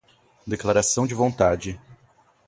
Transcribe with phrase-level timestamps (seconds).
[0.47, 1.79] declaração de vontade